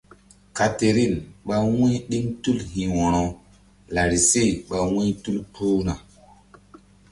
[0.57, 1.15] Katerin
[1.47, 3.23] ɓa wu̧y ɗiŋ tul hi̧ wo̧ro
[3.93, 5.93] larise ɓa wu̧y tul kpuhna.